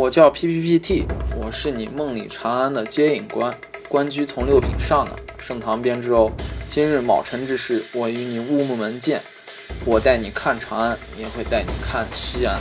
[0.00, 1.04] 我叫 PPPT，
[1.36, 3.54] 我是你梦里长安的接引官，
[3.86, 6.32] 官居从六品上呢，盛唐编制哦。
[6.70, 9.20] 今日卯辰之时，我与你乌木门见，
[9.84, 12.58] 我带你看长安，也会带你看西安。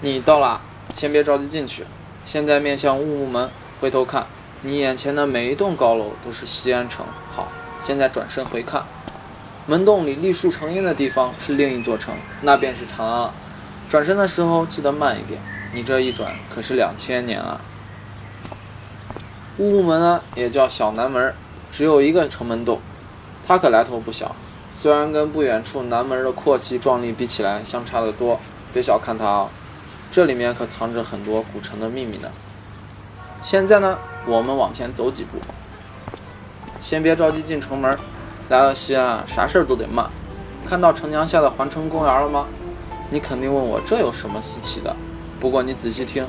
[0.00, 0.60] 你到啦，
[0.96, 1.84] 先别着急进去，
[2.24, 3.48] 现在面向乌木门，
[3.80, 4.26] 回头看，
[4.60, 7.06] 你眼前的每一栋高楼都是西安城。
[7.30, 7.46] 好，
[7.80, 8.84] 现在转身回看。
[9.66, 13.34] 门洞里绿树成荫的地方是另一座城，那便是长安了。
[13.88, 15.40] 转身的时候记得慢一点，
[15.72, 17.58] 你这一转可是两千年啊！
[19.56, 21.34] 乌木门呢，也叫小南门，
[21.72, 22.78] 只有一个城门洞，
[23.46, 24.36] 它可来头不小。
[24.70, 28.38] 虽然跟不远处南门的阔气壮丽比起来相差得多，
[28.74, 29.48] 别小看它啊，
[30.10, 32.28] 这里面可藏着很多古城的秘密呢。
[33.42, 33.96] 现在呢，
[34.26, 35.38] 我们往前走几步，
[36.82, 37.96] 先别着急进城门。
[38.48, 40.08] 来到西安，啥事儿都得慢。
[40.66, 42.46] 看到城墙下的环城公园了吗？
[43.10, 44.94] 你肯定问我这有什么稀奇的。
[45.40, 46.26] 不过你仔细听，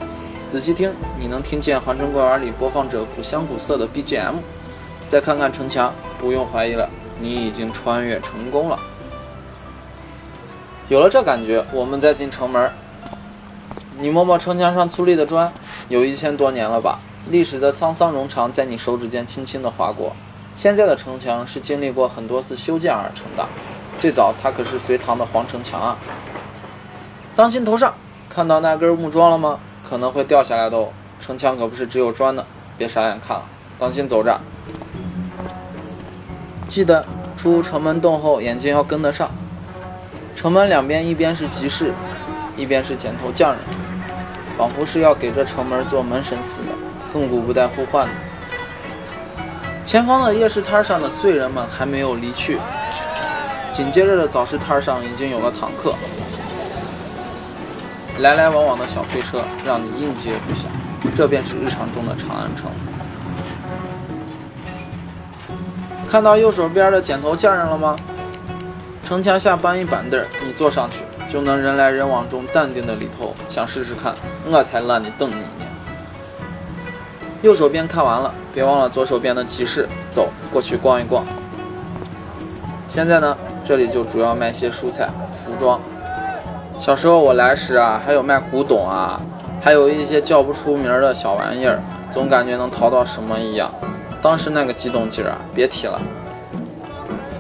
[0.48, 4.36] 仔细听，你能听见环城公园里播放着古香古色的 BGM。
[5.08, 8.80] 再看看城墙，不用怀疑了，你已经穿越成功了。
[10.88, 12.72] 有了这感觉，我们再进城门。
[13.98, 15.52] 你摸摸城墙上粗粝的砖，
[15.90, 17.00] 有一千多年了吧？
[17.30, 20.16] 历史的沧桑冗长在你手指间轻轻地划过。
[20.56, 23.46] 现在的城墙是经历过很多次修建而成的，
[24.00, 25.98] 最早它可是隋唐的皇城墙啊！
[27.36, 27.94] 当心头上，
[28.30, 29.60] 看到那根木桩了吗？
[29.88, 30.88] 可能会掉下来的哦。
[31.20, 32.46] 城墙可不是只有砖的，
[32.78, 33.44] 别傻眼看了，
[33.78, 34.40] 当心走着。
[36.70, 39.30] 记得出城门洞后，眼睛要跟得上。
[40.34, 41.94] 城门两边，一边是集市，
[42.56, 43.60] 一边是剪头匠人，
[44.58, 46.70] 仿佛是要给这城门做门神似的，
[47.14, 48.14] 亘古不带互换的。
[49.86, 52.58] 前方的夜市摊上的罪人们还没有离去，
[53.72, 55.94] 紧接着的早市摊上已经有了坦克，
[58.18, 60.66] 来来往往的小推车让你应接不暇。
[61.16, 62.72] 这便是日常中的长安城。
[66.10, 67.96] 看到右手边的剪头匠人了吗？
[69.06, 70.98] 城墙下搬一板凳，你坐上去
[71.32, 73.36] 就能人来人往中淡定的里头。
[73.50, 74.16] 想试试看？
[74.48, 75.65] 我才懒得等你呢。
[77.42, 81.24] 右手边看完了，别忘了左手边的集市，走过去逛一逛。
[82.88, 85.80] 现在呢，这里就主要卖些蔬菜、服装。
[86.80, 89.20] 小时候我来时啊，还有卖古董啊，
[89.62, 91.80] 还有一些叫不出名的小玩意儿，
[92.10, 93.72] 总感觉能淘到什么一样。
[94.22, 96.02] 当时那个激动劲儿啊，别提了。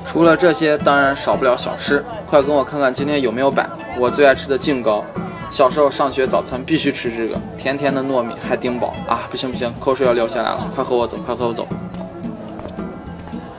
[0.05, 2.03] 除了这些，当然少不了小吃。
[2.29, 3.67] 快跟我看看今天有没有摆
[4.00, 5.03] 我最爱吃的净糕。
[5.55, 9.25] 小时候上学早餐必须吃这个，甜甜的糯米还顶饱啊！
[9.31, 11.66] 不行不行，口水要流下来了，快和我走，快和我走。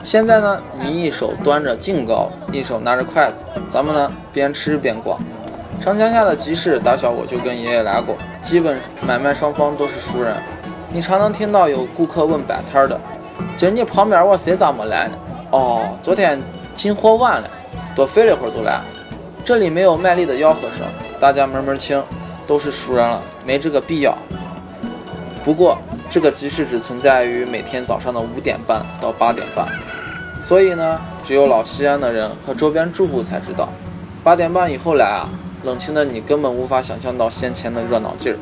[0.05, 5.19] 现在呢，你一手端着净糕，一手拿着筷子，咱们呢边吃边逛。
[5.81, 10.37] 城墙下的集市，打小我就跟爷爷来过，基本买卖双方都是熟人。
[10.93, 13.01] 你常能听到有顾客问摆摊的
[13.57, 15.15] ：“今儿你旁边我谁咋没来呢？”
[15.51, 16.39] 哦，昨天
[16.75, 17.49] 进货晚了，
[17.95, 18.83] 多费了一会儿就来。
[19.43, 20.87] 这里没有卖力的吆喝声。
[21.21, 22.03] 大家门门清，
[22.47, 24.17] 都是熟人了，没这个必要。
[25.45, 25.79] 不过
[26.11, 29.67] 这个集市只存在于每天早上的五点半到八点半，
[30.43, 33.69] 所以呢，只有老西安的人和周边住户才知道。
[34.23, 35.29] 八点半以后来啊，
[35.65, 38.39] 冷清的你根本无法想象到先前的热闹劲儿。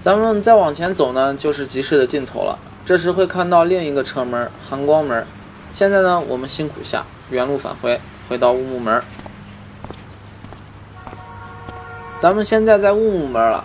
[0.00, 2.58] 咱们再往前走呢，就是集市的尽头了。
[2.86, 5.26] 这时会看到另一个车门——寒光门。
[5.72, 9.02] 现在呢，我们辛苦下，原路返回，回到乌木门。
[12.20, 13.64] 咱们现在在乌木门了，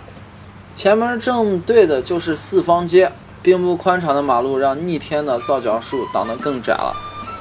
[0.76, 3.10] 前门正对的就是四方街，
[3.42, 6.94] 并不宽敞的马路让逆天的皂角树挡得更窄了。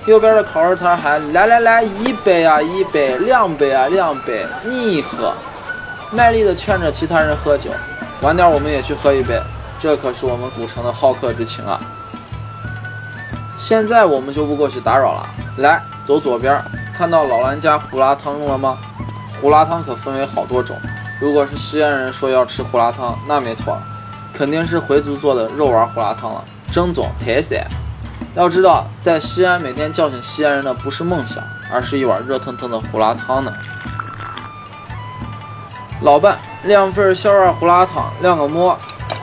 [0.07, 5.33] 右边的烤肉摊还来来来，一杯啊一杯，两杯啊两杯，你喝，
[6.11, 7.69] 卖力的劝着其他人喝酒。
[8.23, 9.39] 晚点我们也去喝一杯，
[9.79, 11.79] 这可是我们古城的好客之情啊。
[13.59, 15.29] 现在我们就不过去打扰了，
[15.59, 16.59] 来走左边，
[16.97, 18.77] 看到老兰家胡辣汤了吗？
[19.39, 20.75] 胡辣汤可分为好多种。
[21.23, 23.81] 如果是西安人说要吃胡辣汤，那没错了，
[24.33, 27.55] 肯定是回族做的肉丸胡辣汤了，正宗特色。
[28.35, 31.41] 要知道，在西安每天叫醒西安人的不是梦想，
[31.71, 33.53] 而是一碗热腾腾的胡辣汤呢。
[36.01, 38.77] 老伴，两份小碗胡辣汤，两个馍。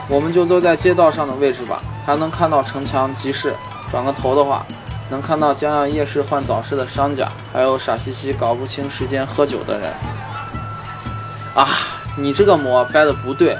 [0.07, 3.53] 我们就坐在街道上的位置吧，还能看到城墙集市。
[3.91, 4.65] 转个头的话，
[5.11, 9.93] 能看到将要夜市换早市的商家，还有傻兮兮搞不清时间喝酒的人。
[11.53, 11.67] 啊，
[12.17, 13.57] 你这个馍掰的不对，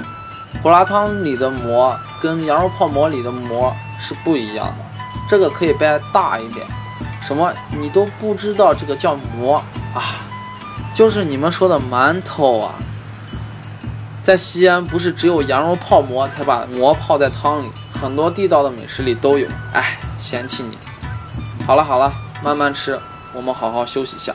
[0.62, 4.84] 胡辣汤里的馍跟羊肉泡馍里的馍是不一样的，
[5.28, 6.66] 这个可以掰大一点。
[7.22, 7.52] 什么？
[7.78, 9.56] 你都不知道这个叫馍
[9.94, 10.20] 啊？
[10.94, 12.74] 就是你们说的馒头啊。
[14.22, 17.70] 在西安，不是只有羊肉泡馍才把馍泡在汤里，
[18.00, 19.48] 很多地道的美食里都有。
[19.72, 20.78] 哎，嫌弃你。
[21.66, 22.12] 好了好了，
[22.42, 22.98] 慢慢吃，
[23.32, 24.32] 我们好好休息一下。